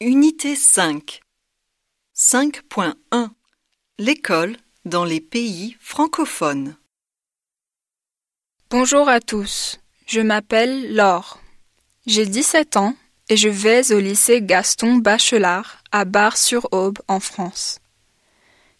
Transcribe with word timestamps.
Unité 0.00 0.56
5 0.56 1.20
5.1 2.16 3.30
L'école 4.00 4.56
dans 4.84 5.04
les 5.04 5.20
pays 5.20 5.76
francophones. 5.78 6.76
Bonjour 8.70 9.08
à 9.08 9.20
tous, 9.20 9.78
je 10.08 10.20
m'appelle 10.20 10.92
Laure. 10.96 11.38
J'ai 12.06 12.26
17 12.26 12.76
ans 12.76 12.96
et 13.28 13.36
je 13.36 13.48
vais 13.48 13.92
au 13.92 14.00
lycée 14.00 14.42
Gaston 14.42 14.96
Bachelard 14.96 15.78
à 15.92 16.04
Bar-sur-Aube 16.04 16.98
en 17.06 17.20
France. 17.20 17.78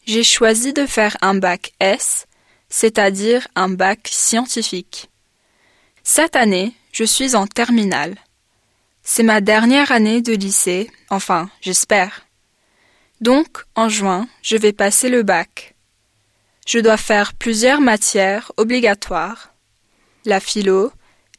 J'ai 0.06 0.24
choisi 0.24 0.72
de 0.72 0.84
faire 0.84 1.16
un 1.20 1.36
bac 1.36 1.74
S, 1.78 2.26
c'est-à-dire 2.68 3.46
un 3.54 3.68
bac 3.68 4.08
scientifique. 4.10 5.10
Cette 6.02 6.34
année, 6.34 6.74
je 6.90 7.04
suis 7.04 7.36
en 7.36 7.46
terminale. 7.46 8.16
C'est 9.06 9.22
ma 9.22 9.42
dernière 9.42 9.92
année 9.92 10.22
de 10.22 10.32
lycée, 10.32 10.90
enfin, 11.10 11.50
j'espère. 11.60 12.26
Donc, 13.20 13.64
en 13.74 13.90
juin, 13.90 14.26
je 14.40 14.56
vais 14.56 14.72
passer 14.72 15.10
le 15.10 15.22
bac. 15.22 15.74
Je 16.66 16.78
dois 16.78 16.96
faire 16.96 17.34
plusieurs 17.34 17.82
matières 17.82 18.50
obligatoires. 18.56 19.52
La 20.24 20.40
philo, 20.40 20.90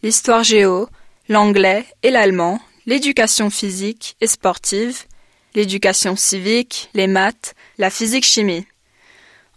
l'histoire 0.04 0.44
géo, 0.44 0.88
l'anglais 1.28 1.88
et 2.04 2.12
l'allemand, 2.12 2.62
l'éducation 2.86 3.50
physique 3.50 4.16
et 4.22 4.28
sportive, 4.28 5.04
l'éducation 5.56 6.16
civique, 6.16 6.92
les 6.94 7.08
maths, 7.08 7.56
la 7.80 7.90
physique-chimie. 7.90 8.68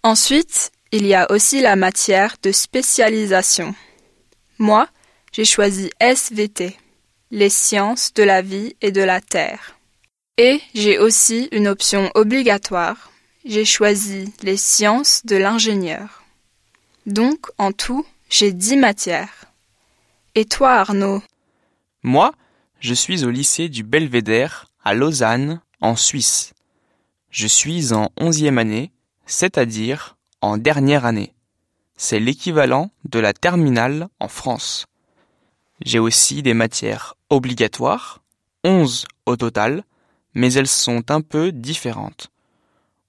Ensuite, 0.02 0.72
il 0.92 1.06
y 1.06 1.12
a 1.12 1.30
aussi 1.30 1.60
la 1.60 1.76
matière 1.76 2.36
de 2.42 2.52
spécialisation. 2.52 3.74
Moi, 4.58 4.88
j'ai 5.30 5.44
choisi 5.44 5.90
SVT 6.00 6.74
les 7.30 7.50
sciences 7.50 8.14
de 8.14 8.22
la 8.22 8.42
vie 8.42 8.74
et 8.80 8.90
de 8.90 9.02
la 9.02 9.20
terre. 9.20 9.76
Et 10.38 10.60
j'ai 10.74 10.98
aussi 10.98 11.48
une 11.52 11.68
option 11.68 12.10
obligatoire. 12.14 13.10
J'ai 13.44 13.64
choisi 13.64 14.32
les 14.42 14.56
sciences 14.56 15.26
de 15.26 15.36
l'ingénieur. 15.36 16.22
Donc, 17.06 17.48
en 17.58 17.72
tout, 17.72 18.06
j'ai 18.30 18.52
dix 18.52 18.76
matières. 18.76 19.46
Et 20.34 20.44
toi, 20.44 20.74
Arnaud? 20.74 21.22
Moi, 22.02 22.32
je 22.80 22.94
suis 22.94 23.24
au 23.24 23.30
lycée 23.30 23.68
du 23.68 23.82
Belvédère 23.82 24.70
à 24.84 24.94
Lausanne, 24.94 25.60
en 25.80 25.96
Suisse. 25.96 26.52
Je 27.30 27.46
suis 27.46 27.92
en 27.92 28.10
onzième 28.16 28.58
année, 28.58 28.90
c'est-à-dire 29.26 30.16
en 30.40 30.56
dernière 30.56 31.04
année. 31.04 31.34
C'est 31.96 32.20
l'équivalent 32.20 32.90
de 33.04 33.18
la 33.18 33.32
terminale 33.32 34.08
en 34.20 34.28
France. 34.28 34.86
J'ai 35.84 35.98
aussi 35.98 36.42
des 36.42 36.54
matières 36.54 37.14
obligatoires, 37.30 38.22
onze 38.64 39.06
au 39.26 39.36
total, 39.36 39.84
mais 40.34 40.52
elles 40.52 40.68
sont 40.68 41.10
un 41.10 41.20
peu 41.20 41.52
différentes. 41.52 42.30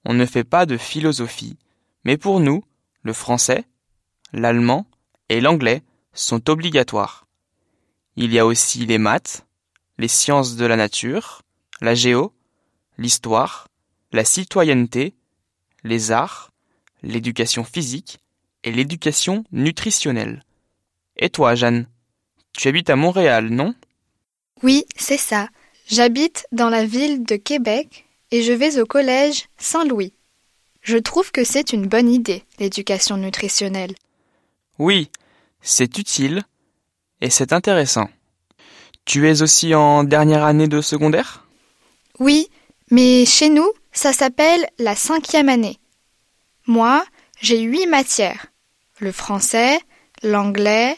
On 0.05 0.13
ne 0.13 0.25
fait 0.25 0.43
pas 0.43 0.65
de 0.65 0.77
philosophie, 0.77 1.57
mais 2.03 2.17
pour 2.17 2.39
nous, 2.39 2.63
le 3.03 3.13
français, 3.13 3.65
l'allemand 4.33 4.85
et 5.29 5.41
l'anglais 5.41 5.83
sont 6.13 6.49
obligatoires. 6.49 7.27
Il 8.15 8.33
y 8.33 8.39
a 8.39 8.45
aussi 8.45 8.85
les 8.85 8.97
maths, 8.97 9.45
les 9.97 10.07
sciences 10.07 10.55
de 10.55 10.65
la 10.65 10.75
nature, 10.75 11.41
la 11.81 11.95
géo, 11.95 12.33
l'histoire, 12.97 13.67
la 14.11 14.25
citoyenneté, 14.25 15.15
les 15.83 16.11
arts, 16.11 16.51
l'éducation 17.03 17.63
physique 17.63 18.19
et 18.63 18.71
l'éducation 18.71 19.45
nutritionnelle. 19.51 20.43
Et 21.15 21.29
toi, 21.29 21.55
Jeanne? 21.55 21.87
Tu 22.53 22.67
habites 22.67 22.89
à 22.89 22.95
Montréal, 22.95 23.49
non? 23.49 23.75
Oui, 24.63 24.85
c'est 24.95 25.17
ça. 25.17 25.47
J'habite 25.88 26.45
dans 26.52 26.69
la 26.69 26.85
ville 26.85 27.23
de 27.23 27.35
Québec 27.35 28.05
et 28.31 28.43
je 28.43 28.53
vais 28.53 28.79
au 28.79 28.85
collège 28.85 29.45
Saint-Louis. 29.57 30.13
Je 30.81 30.97
trouve 30.97 31.31
que 31.31 31.43
c'est 31.43 31.73
une 31.73 31.88
bonne 31.88 32.09
idée, 32.09 32.43
l'éducation 32.59 33.17
nutritionnelle. 33.17 33.95
Oui, 34.77 35.09
c'est 35.61 35.97
utile 35.97 36.43
et 37.21 37.30
c'est 37.30 37.53
intéressant. 37.53 38.09
Tu 39.05 39.27
es 39.30 39.42
aussi 39.42 39.73
en 39.73 40.03
dernière 40.03 40.43
année 40.43 40.67
de 40.67 40.81
secondaire? 40.81 41.45
Oui, 42.20 42.49
mais 42.91 43.26
chez 43.26 43.49
nous, 43.49 43.71
ça 43.91 44.14
s'appelle 44.14 44.67
la 44.77 44.95
cinquième 44.95 45.49
année. 45.49 45.80
Moi, 46.67 47.03
j'ai 47.41 47.59
huit 47.59 47.87
matières. 47.87 48.47
Le 48.99 49.11
français, 49.11 49.80
l'anglais, 50.21 50.97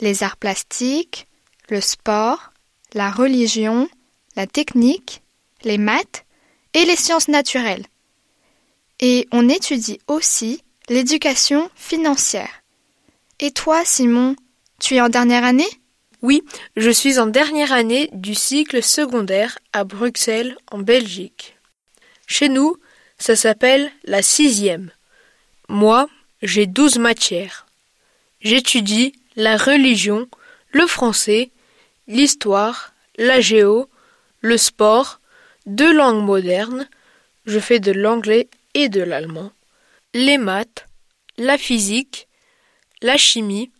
les 0.00 0.22
arts 0.22 0.36
plastiques, 0.36 1.26
le 1.70 1.80
sport, 1.80 2.52
la 2.94 3.10
religion, 3.10 3.88
la 4.36 4.46
technique, 4.46 5.22
les 5.64 5.78
maths 5.78 6.24
et 6.74 6.84
les 6.84 6.96
sciences 6.96 7.28
naturelles. 7.28 7.86
Et 9.00 9.28
on 9.32 9.48
étudie 9.48 10.00
aussi 10.06 10.62
l'éducation 10.88 11.70
financière. 11.74 12.62
Et 13.40 13.50
toi, 13.50 13.84
Simon, 13.84 14.36
tu 14.80 14.94
es 14.94 15.00
en 15.00 15.08
dernière 15.08 15.44
année? 15.44 15.68
Oui, 16.22 16.42
je 16.76 16.90
suis 16.90 17.18
en 17.18 17.26
dernière 17.26 17.72
année 17.72 18.08
du 18.12 18.34
cycle 18.34 18.82
secondaire 18.82 19.58
à 19.72 19.84
Bruxelles, 19.84 20.56
en 20.70 20.78
Belgique. 20.78 21.56
Chez 22.26 22.48
nous, 22.48 22.76
ça 23.18 23.36
s'appelle 23.36 23.90
la 24.04 24.22
sixième. 24.22 24.90
Moi, 25.68 26.08
j'ai 26.42 26.66
douze 26.66 26.98
matières. 26.98 27.66
J'étudie 28.40 29.12
la 29.36 29.56
religion, 29.56 30.26
le 30.70 30.86
français, 30.86 31.50
l'histoire, 32.06 32.94
la 33.16 33.40
géo, 33.40 33.88
le 34.40 34.56
sport, 34.56 35.20
deux 35.66 35.92
langues 35.92 36.24
modernes, 36.24 36.88
je 37.44 37.58
fais 37.58 37.80
de 37.80 37.92
l'anglais 37.92 38.48
et 38.74 38.88
de 38.88 39.02
l'allemand, 39.02 39.52
les 40.14 40.38
maths, 40.38 40.86
la 41.38 41.58
physique, 41.58 42.28
la 43.02 43.16
chimie, 43.16 43.70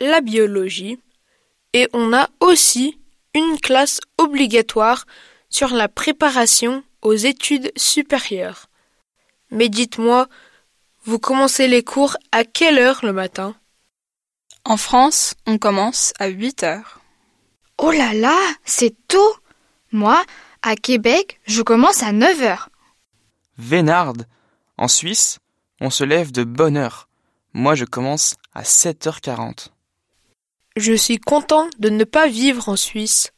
la 0.00 0.20
biologie, 0.20 0.98
et 1.72 1.88
on 1.92 2.12
a 2.12 2.28
aussi 2.40 2.98
une 3.34 3.58
classe 3.58 4.00
obligatoire 4.18 5.06
sur 5.50 5.74
la 5.74 5.88
préparation 5.88 6.82
aux 7.02 7.14
études 7.14 7.72
supérieures. 7.76 8.68
Mais 9.50 9.68
dites-moi, 9.68 10.28
vous 11.04 11.18
commencez 11.18 11.68
les 11.68 11.84
cours 11.84 12.16
à 12.32 12.44
quelle 12.44 12.78
heure 12.78 13.00
le 13.02 13.12
matin? 13.12 13.54
En 14.64 14.76
France, 14.76 15.34
on 15.46 15.58
commence 15.58 16.12
à 16.18 16.28
8 16.28 16.62
heures. 16.62 17.03
Oh 17.86 17.90
là 17.90 18.14
là, 18.14 18.40
c'est 18.64 18.96
tôt 19.08 19.36
Moi, 19.92 20.24
à 20.62 20.74
Québec, 20.74 21.38
je 21.44 21.60
commence 21.60 22.02
à 22.02 22.12
9 22.12 22.40
heures. 22.40 22.70
Vénarde 23.58 24.26
En 24.78 24.88
Suisse, 24.88 25.38
on 25.82 25.90
se 25.90 26.02
lève 26.02 26.32
de 26.32 26.44
bonne 26.44 26.78
heure. 26.78 27.10
Moi, 27.52 27.74
je 27.74 27.84
commence 27.84 28.36
à 28.54 28.62
7h40. 28.62 29.68
Je 30.76 30.94
suis 30.94 31.18
content 31.18 31.68
de 31.78 31.90
ne 31.90 32.04
pas 32.04 32.26
vivre 32.26 32.70
en 32.70 32.76
Suisse. 32.76 33.32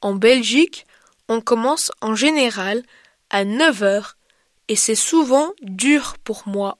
En 0.00 0.16
Belgique, 0.16 0.84
on 1.28 1.40
commence 1.40 1.92
en 2.00 2.16
général 2.16 2.82
à 3.30 3.44
9 3.44 3.84
heures 3.84 4.16
et 4.66 4.74
c'est 4.74 4.96
souvent 4.96 5.52
dur 5.62 6.16
pour 6.24 6.48
moi. 6.48 6.76